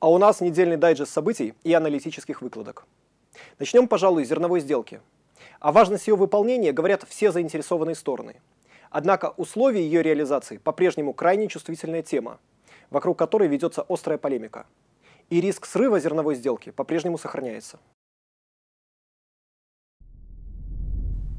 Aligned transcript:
А 0.00 0.10
у 0.10 0.16
нас 0.16 0.40
недельный 0.40 0.78
дайджест 0.78 1.12
событий 1.12 1.52
и 1.62 1.74
аналитических 1.74 2.40
выкладок. 2.40 2.86
Начнем, 3.58 3.86
пожалуй, 3.86 4.24
с 4.24 4.28
зерновой 4.28 4.60
сделки. 4.60 5.02
О 5.60 5.72
важности 5.72 6.08
ее 6.08 6.16
выполнения 6.16 6.72
говорят 6.72 7.04
все 7.06 7.30
заинтересованные 7.30 7.94
стороны. 7.94 8.40
Однако 8.88 9.34
условия 9.36 9.82
ее 9.82 10.02
реализации 10.02 10.56
по-прежнему 10.56 11.12
крайне 11.12 11.48
чувствительная 11.48 12.02
тема, 12.02 12.40
вокруг 12.88 13.18
которой 13.18 13.46
ведется 13.46 13.84
острая 13.88 14.16
полемика. 14.16 14.66
И 15.28 15.38
риск 15.38 15.66
срыва 15.66 16.00
зерновой 16.00 16.34
сделки 16.34 16.70
по-прежнему 16.70 17.18
сохраняется. 17.18 17.78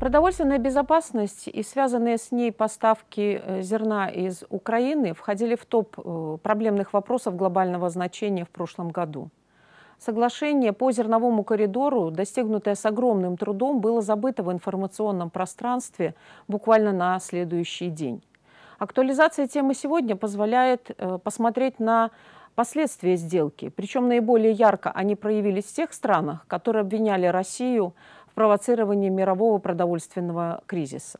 Продовольственная 0.01 0.57
безопасность 0.57 1.47
и 1.47 1.61
связанные 1.61 2.17
с 2.17 2.31
ней 2.31 2.51
поставки 2.51 3.39
э, 3.39 3.61
зерна 3.61 4.09
из 4.09 4.43
Украины 4.49 5.13
входили 5.13 5.53
в 5.53 5.63
топ 5.67 5.95
э, 5.95 6.37
проблемных 6.41 6.93
вопросов 6.93 7.35
глобального 7.35 7.87
значения 7.91 8.43
в 8.43 8.49
прошлом 8.49 8.89
году. 8.89 9.29
Соглашение 9.99 10.73
по 10.73 10.91
зерновому 10.91 11.43
коридору, 11.43 12.09
достигнутое 12.09 12.73
с 12.73 12.83
огромным 12.83 13.37
трудом, 13.37 13.79
было 13.79 14.01
забыто 14.01 14.41
в 14.41 14.51
информационном 14.51 15.29
пространстве 15.29 16.15
буквально 16.47 16.93
на 16.93 17.19
следующий 17.19 17.91
день. 17.91 18.23
Актуализация 18.79 19.45
темы 19.45 19.75
сегодня 19.75 20.15
позволяет 20.15 20.89
э, 20.97 21.19
посмотреть 21.23 21.79
на 21.79 22.09
последствия 22.55 23.15
сделки. 23.15 23.69
Причем 23.69 24.07
наиболее 24.07 24.51
ярко 24.51 24.91
они 24.91 25.15
проявились 25.15 25.65
в 25.65 25.75
тех 25.75 25.93
странах, 25.93 26.45
которые 26.47 26.81
обвиняли 26.81 27.27
Россию 27.27 27.93
в 28.31 28.33
провоцировании 28.33 29.09
мирового 29.09 29.57
продовольственного 29.57 30.63
кризиса. 30.65 31.19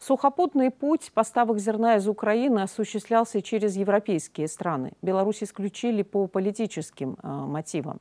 Сухопутный 0.00 0.70
путь 0.70 1.10
поставок 1.12 1.58
зерна 1.58 1.96
из 1.96 2.08
Украины 2.08 2.60
осуществлялся 2.60 3.42
через 3.42 3.76
европейские 3.76 4.48
страны. 4.48 4.92
Беларусь 5.02 5.42
исключили 5.42 6.02
по 6.02 6.26
политическим 6.26 7.16
э, 7.22 7.28
мотивам. 7.28 8.00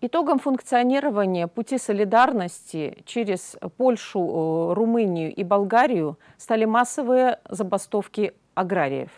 Итогом 0.00 0.38
функционирования 0.38 1.46
пути 1.46 1.78
солидарности 1.78 3.02
через 3.06 3.56
Польшу, 3.76 4.20
э, 4.20 4.74
Румынию 4.74 5.34
и 5.34 5.44
Болгарию 5.44 6.18
стали 6.36 6.64
массовые 6.66 7.38
забастовки 7.48 8.32
аграриев. 8.54 9.10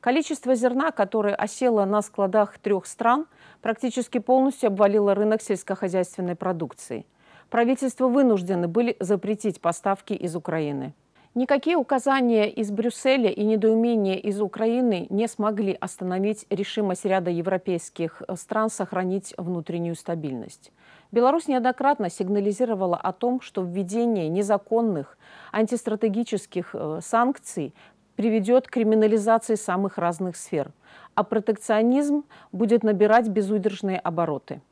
Количество 0.00 0.54
зерна, 0.54 0.90
которое 0.90 1.34
осело 1.34 1.84
на 1.84 2.02
складах 2.02 2.58
трех 2.58 2.86
стран, 2.86 3.26
практически 3.62 4.18
полностью 4.18 4.68
обвалило 4.68 5.14
рынок 5.14 5.42
сельскохозяйственной 5.42 6.36
продукции– 6.36 7.04
правительства 7.50 8.08
вынуждены 8.08 8.68
были 8.68 8.96
запретить 9.00 9.60
поставки 9.60 10.12
из 10.12 10.36
Украины. 10.36 10.94
Никакие 11.36 11.76
указания 11.76 12.48
из 12.48 12.70
Брюсселя 12.70 13.28
и 13.28 13.44
недоумения 13.44 14.16
из 14.16 14.40
Украины 14.40 15.06
не 15.10 15.28
смогли 15.28 15.76
остановить 15.78 16.46
решимость 16.48 17.04
ряда 17.04 17.30
европейских 17.30 18.22
стран 18.36 18.70
сохранить 18.70 19.34
внутреннюю 19.36 19.96
стабильность. 19.96 20.72
Беларусь 21.12 21.46
неоднократно 21.46 22.08
сигнализировала 22.08 22.96
о 22.96 23.12
том, 23.12 23.42
что 23.42 23.60
введение 23.60 24.30
незаконных 24.30 25.18
антистратегических 25.52 26.70
э, 26.72 27.00
санкций 27.02 27.74
приведет 28.16 28.66
к 28.66 28.70
криминализации 28.70 29.56
самых 29.56 29.98
разных 29.98 30.36
сфер, 30.36 30.72
а 31.14 31.22
протекционизм 31.22 32.24
будет 32.50 32.82
набирать 32.82 33.28
безудержные 33.28 33.98
обороты. 33.98 34.62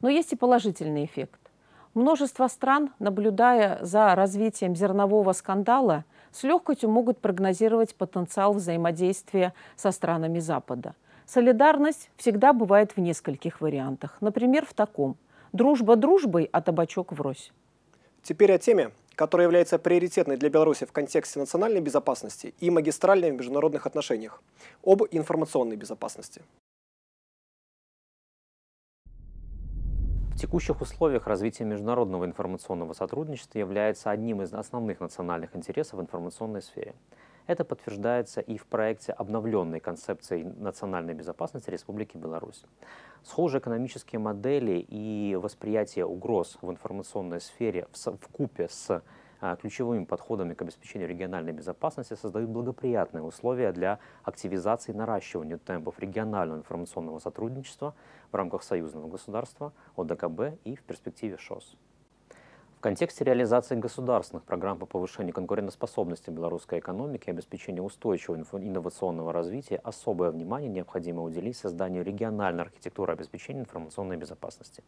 Но 0.00 0.08
есть 0.08 0.32
и 0.32 0.36
положительный 0.36 1.04
эффект. 1.04 1.43
Множество 1.94 2.48
стран, 2.48 2.90
наблюдая 2.98 3.78
за 3.80 4.16
развитием 4.16 4.74
зернового 4.74 5.32
скандала, 5.32 6.04
с 6.32 6.42
легкостью 6.42 6.90
могут 6.90 7.20
прогнозировать 7.20 7.94
потенциал 7.94 8.52
взаимодействия 8.52 9.54
со 9.76 9.92
странами 9.92 10.40
Запада. 10.40 10.96
Солидарность 11.24 12.10
всегда 12.16 12.52
бывает 12.52 12.96
в 12.96 13.00
нескольких 13.00 13.60
вариантах. 13.60 14.16
Например, 14.20 14.66
в 14.66 14.74
таком 14.74 15.16
«дружба 15.52 15.94
дружбой, 15.94 16.48
а 16.50 16.60
табачок 16.60 17.12
врозь». 17.12 17.52
Теперь 18.24 18.52
о 18.52 18.58
теме, 18.58 18.90
которая 19.14 19.46
является 19.46 19.78
приоритетной 19.78 20.36
для 20.36 20.50
Беларуси 20.50 20.86
в 20.86 20.92
контексте 20.92 21.38
национальной 21.38 21.80
безопасности 21.80 22.54
и 22.58 22.70
магистральной 22.70 23.30
в 23.30 23.34
международных 23.34 23.86
отношениях, 23.86 24.42
об 24.82 25.04
информационной 25.12 25.76
безопасности. 25.76 26.42
В 30.34 30.36
текущих 30.36 30.80
условиях 30.80 31.28
развитие 31.28 31.66
международного 31.66 32.24
информационного 32.24 32.92
сотрудничества 32.92 33.60
является 33.60 34.10
одним 34.10 34.42
из 34.42 34.52
основных 34.52 34.98
национальных 34.98 35.54
интересов 35.54 36.00
в 36.00 36.02
информационной 36.02 36.60
сфере. 36.60 36.96
Это 37.46 37.64
подтверждается 37.64 38.40
и 38.40 38.58
в 38.58 38.66
проекте 38.66 39.12
обновленной 39.12 39.78
концепции 39.78 40.42
национальной 40.42 41.14
безопасности 41.14 41.70
Республики 41.70 42.16
Беларусь. 42.16 42.64
Схожие 43.22 43.60
экономические 43.60 44.18
модели 44.18 44.84
и 44.88 45.38
восприятие 45.40 46.04
угроз 46.04 46.58
в 46.60 46.68
информационной 46.68 47.40
сфере 47.40 47.86
в 47.92 48.28
купе 48.32 48.68
с 48.68 49.02
ключевыми 49.60 50.04
подходами 50.04 50.54
к 50.54 50.62
обеспечению 50.62 51.08
региональной 51.08 51.52
безопасности 51.52 52.14
создают 52.14 52.50
благоприятные 52.50 53.22
условия 53.22 53.72
для 53.72 53.98
активизации 54.22 54.92
и 54.92 54.94
наращивания 54.94 55.58
темпов 55.58 55.98
регионального 55.98 56.58
информационного 56.58 57.18
сотрудничества 57.18 57.94
в 58.32 58.36
рамках 58.36 58.62
союзного 58.62 59.08
государства, 59.08 59.72
ОДКБ 59.96 60.58
и 60.64 60.76
в 60.76 60.82
перспективе 60.82 61.36
ШОС. 61.36 61.76
В 62.78 62.80
контексте 62.84 63.24
реализации 63.24 63.76
государственных 63.76 64.44
программ 64.44 64.78
по 64.78 64.84
повышению 64.84 65.32
конкурентоспособности 65.32 66.28
белорусской 66.28 66.80
экономики 66.80 67.28
и 67.28 67.30
обеспечению 67.30 67.84
устойчивого 67.84 68.44
инновационного 68.58 69.32
развития 69.32 69.76
особое 69.76 70.30
внимание 70.30 70.68
необходимо 70.68 71.22
уделить 71.22 71.56
созданию 71.56 72.04
региональной 72.04 72.64
архитектуры 72.64 73.14
обеспечения 73.14 73.60
информационной 73.60 74.18
безопасности. 74.18 74.84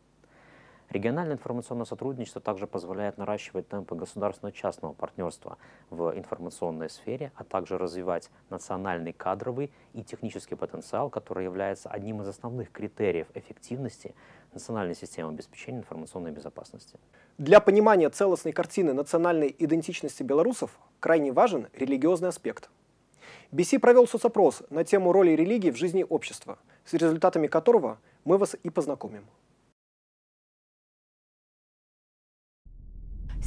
Региональное 0.97 1.37
информационное 1.37 1.85
сотрудничество 1.85 2.41
также 2.41 2.67
позволяет 2.67 3.19
наращивать 3.19 3.69
темпы 3.69 3.95
государственно-частного 3.95 4.95
партнерства 4.95 5.59
в 5.91 6.17
информационной 6.17 6.89
сфере, 6.89 7.33
а 7.35 7.45
также 7.45 7.77
развивать 7.77 8.31
национальный 8.49 9.13
кадровый 9.13 9.71
и 9.93 10.03
технический 10.03 10.55
потенциал, 10.55 11.11
который 11.11 11.45
является 11.45 11.91
одним 11.91 12.23
из 12.23 12.29
основных 12.29 12.73
критериев 12.73 13.27
эффективности 13.35 14.15
национальной 14.55 14.95
системы 14.95 15.33
обеспечения 15.33 15.81
информационной 15.81 16.31
безопасности. 16.31 16.99
Для 17.37 17.61
понимания 17.61 18.09
целостной 18.09 18.55
картины 18.55 18.95
национальной 18.95 19.55
идентичности 19.59 20.23
белорусов 20.23 20.79
крайне 21.01 21.31
важен 21.31 21.67
религиозный 21.75 22.31
аспект. 22.31 22.71
BC 23.53 23.81
провел 23.81 24.09
соцопрос 24.09 24.63
на 24.71 24.83
тему 24.83 25.13
роли 25.13 25.33
религии 25.33 25.71
в 25.71 25.77
жизни 25.77 26.07
общества, 26.09 26.57
с 26.87 26.95
результатами 26.95 27.49
которого 27.49 27.99
мы 28.25 28.39
вас 28.39 28.57
и 28.63 28.71
познакомим. 28.71 29.27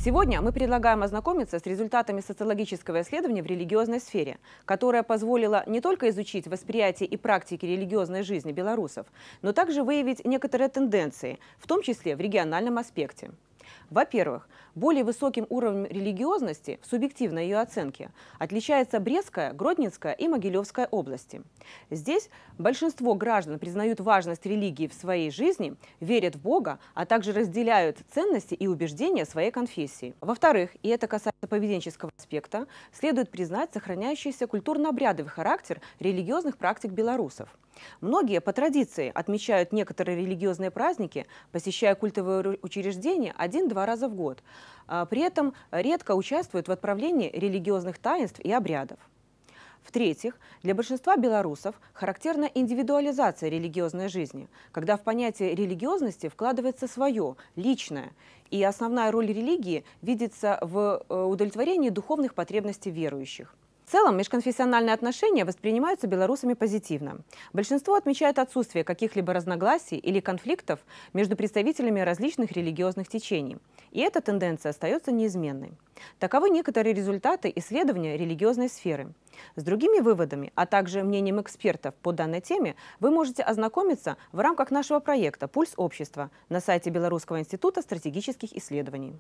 Сегодня 0.02 0.40
мы 0.40 0.54
предлагаем 0.54 1.04
ознакомиться 1.04 1.60
с 1.60 1.66
результатами 1.66 2.22
социологического 2.22 3.02
исследования 3.02 3.44
в 3.44 3.48
религиозной 3.48 4.00
сфере, 4.00 4.38
которое 4.64 5.04
позволило 5.04 5.66
не 5.68 5.82
только 5.82 6.10
изучить 6.10 6.48
восприятие 6.48 7.10
и 7.10 7.18
практики 7.18 7.66
религиозной 7.66 8.24
жизни 8.24 8.54
белорусов, 8.54 9.08
но 9.42 9.52
также 9.52 9.84
выявить 9.84 10.24
некоторые 10.24 10.70
тенденции, 10.70 11.38
в 11.58 11.68
том 11.68 11.82
числе 11.82 12.16
в 12.16 12.22
региональном 12.22 12.78
аспекте. 12.78 13.32
Во-первых, 13.90 14.48
более 14.76 15.04
высоким 15.04 15.46
уровнем 15.50 15.86
религиозности 15.86 16.80
в 16.82 16.88
субъективной 16.88 17.44
ее 17.44 17.60
оценке 17.60 18.12
отличается 18.38 19.00
Брестская, 19.00 19.54
Гродненская 19.54 20.14
и 20.14 20.28
Могилевская 20.28 20.88
области. 20.92 21.42
Здесь 21.90 22.30
большинство 22.58 23.16
граждан 23.16 23.60
признают 23.60 24.00
важность 24.00 24.46
религии 24.46 24.88
в 24.88 24.94
своей 24.94 25.32
жизни, 25.32 25.76
верят 26.00 26.36
в 26.36 26.42
Бога, 26.42 26.80
а 26.94 27.06
также 27.06 27.34
разделяют 27.34 27.98
ценности 28.14 28.54
и 28.54 28.68
убеждения 28.68 29.26
своей 29.26 29.52
конфессии. 29.52 30.14
Во-вторых, 30.22 30.72
и 30.84 30.90
это 30.90 31.08
касается 31.08 31.29
поведенческого 31.48 32.12
аспекта, 32.18 32.68
следует 32.92 33.30
признать 33.30 33.74
сохраняющийся 33.74 34.48
культурно-обрядовый 34.48 35.32
характер 35.32 35.82
религиозных 36.00 36.58
практик 36.58 36.92
белорусов. 36.92 37.50
Многие 38.02 38.42
по 38.42 38.52
традиции 38.52 39.12
отмечают 39.14 39.72
некоторые 39.72 40.18
религиозные 40.18 40.72
праздники, 40.72 41.28
посещая 41.52 41.96
культовые 41.96 42.60
учреждения 42.62 43.34
один-два 43.38 43.86
раза 43.86 44.10
в 44.10 44.16
год. 44.16 44.44
А 44.88 45.06
при 45.06 45.22
этом 45.22 45.54
редко 45.72 46.16
участвуют 46.16 46.68
в 46.68 46.72
отправлении 46.72 47.32
религиозных 47.32 47.98
таинств 48.00 48.40
и 48.40 48.52
обрядов. 48.52 49.00
В-третьих, 49.84 50.38
для 50.62 50.76
большинства 50.76 51.18
белорусов 51.18 51.76
характерна 51.94 52.50
индивидуализация 52.54 53.50
религиозной 53.50 54.08
жизни, 54.08 54.48
когда 54.72 54.98
в 54.98 55.02
понятие 55.02 55.56
религиозности 55.56 56.30
вкладывается 56.30 56.88
свое, 56.88 57.36
личное, 57.56 58.12
и 58.52 58.64
основная 58.64 59.12
роль 59.12 59.28
религии 59.28 59.84
видится 60.02 60.60
в 60.62 61.04
э, 61.10 61.24
удовлетворении 61.24 61.90
духовных 61.90 62.34
потребностей 62.34 62.92
верующих. 62.92 63.56
В 63.90 63.92
целом, 63.92 64.18
межконфессиональные 64.18 64.94
отношения 64.94 65.46
воспринимаются 65.46 66.06
белорусами 66.06 66.54
позитивно. 66.54 67.22
Большинство 67.54 67.96
отмечает 67.96 68.38
отсутствие 68.38 68.84
каких-либо 68.84 69.34
разногласий 69.34 69.98
или 69.98 70.20
конфликтов 70.20 70.80
между 71.14 71.36
представителями 71.36 72.00
различных 72.00 72.52
религиозных 72.52 73.08
течений. 73.08 73.58
И 73.92 74.02
эта 74.02 74.22
тенденция 74.22 74.72
остается 74.72 75.12
неизменной. 75.12 75.74
Таковы 76.20 76.50
некоторые 76.50 76.94
результаты 76.94 77.52
исследования 77.56 78.18
религиозной 78.18 78.70
сферы. 78.70 79.14
С 79.56 79.64
другими 79.64 80.00
выводами, 80.00 80.52
а 80.56 80.66
также 80.66 81.04
мнением 81.04 81.42
экспертов 81.42 81.94
по 81.96 82.12
данной 82.12 82.42
теме 82.42 82.76
вы 83.00 83.10
можете 83.12 83.44
ознакомиться 83.44 84.18
в 84.32 84.40
рамках 84.40 84.72
нашего 84.72 85.00
проекта 85.00 85.48
«Пульс 85.48 85.74
общества» 85.78 86.30
на 86.50 86.60
сайте 86.60 86.90
Белорусского 86.90 87.40
института 87.40 87.82
стратегических 87.82 88.54
исследований. 88.54 89.20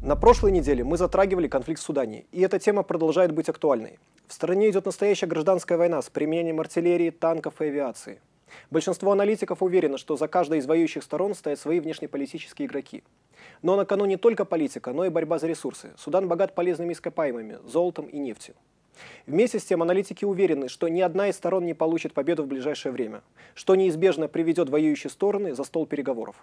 На 0.00 0.14
прошлой 0.14 0.52
неделе 0.52 0.84
мы 0.84 0.96
затрагивали 0.96 1.48
конфликт 1.48 1.80
в 1.80 1.84
Судане, 1.84 2.26
и 2.30 2.40
эта 2.40 2.60
тема 2.60 2.84
продолжает 2.84 3.32
быть 3.32 3.48
актуальной. 3.48 3.98
В 4.28 4.32
стране 4.32 4.70
идет 4.70 4.86
настоящая 4.86 5.26
гражданская 5.26 5.76
война 5.76 6.00
с 6.00 6.08
применением 6.08 6.60
артиллерии, 6.60 7.10
танков 7.10 7.60
и 7.60 7.64
авиации. 7.64 8.20
Большинство 8.70 9.12
аналитиков 9.12 9.62
уверено, 9.62 9.98
что 9.98 10.16
за 10.16 10.28
каждой 10.28 10.58
из 10.58 10.66
воюющих 10.66 11.02
сторон 11.02 11.34
стоят 11.34 11.58
свои 11.58 11.80
внешнеполитические 11.80 12.66
игроки. 12.66 13.02
Но 13.62 13.76
на 13.76 13.84
кону 13.84 14.04
не 14.04 14.16
только 14.16 14.44
политика, 14.44 14.92
но 14.92 15.04
и 15.04 15.10
борьба 15.10 15.38
за 15.38 15.46
ресурсы. 15.46 15.90
Судан 15.96 16.28
богат 16.28 16.54
полезными 16.54 16.92
ископаемыми, 16.92 17.58
золотом 17.64 18.06
и 18.06 18.18
нефтью. 18.18 18.54
Вместе 19.26 19.58
с 19.58 19.64
тем 19.64 19.82
аналитики 19.82 20.24
уверены, 20.24 20.68
что 20.68 20.88
ни 20.88 21.00
одна 21.00 21.28
из 21.28 21.36
сторон 21.36 21.64
не 21.64 21.74
получит 21.74 22.12
победу 22.12 22.44
в 22.44 22.46
ближайшее 22.46 22.92
время, 22.92 23.22
что 23.54 23.74
неизбежно 23.74 24.28
приведет 24.28 24.68
воюющие 24.68 25.10
стороны 25.10 25.54
за 25.54 25.64
стол 25.64 25.86
переговоров. 25.86 26.36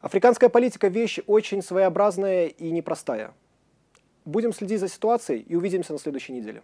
Африканская 0.00 0.48
политика– 0.48 0.88
вещь 0.88 1.18
очень 1.26 1.62
своеобразная 1.62 2.46
и 2.46 2.70
непростая. 2.70 3.34
Будем 4.24 4.52
следить 4.52 4.80
за 4.80 4.88
ситуацией 4.88 5.40
и 5.40 5.54
увидимся 5.54 5.92
на 5.92 5.98
следующей 5.98 6.32
неделе. 6.32 6.62